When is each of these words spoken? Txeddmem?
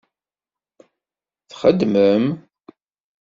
Txeddmem? 1.49 2.25